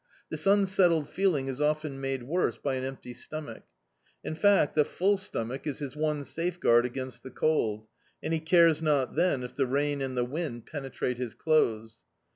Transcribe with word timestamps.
This 0.31 0.47
unsettled 0.47 1.07
feeling 1.07 1.45
is 1.45 1.61
often 1.61 2.01
made 2.01 2.23
worse 2.23 2.57
by 2.57 2.73
an 2.73 2.83
empty 2.83 3.13
stomach. 3.13 3.65
In 4.23 4.33
fact 4.33 4.75
a 4.75 4.83
full 4.83 5.15
stomach 5.15 5.67
is 5.67 5.77
his 5.77 5.95
one 5.95 6.23
safeguard 6.23 6.87
against 6.87 7.21
the 7.21 7.29
cold, 7.29 7.85
and 8.23 8.33
he 8.33 8.39
cares 8.39 8.81
not 8.81 9.13
then 9.13 9.43
if 9.43 9.55
the 9.55 9.67
rain 9.67 10.01
and 10.01 10.17
the 10.17 10.25
wind 10.25 10.65
penetrate 10.65 11.19
his 11.19 11.35
clothes. 11.35 12.01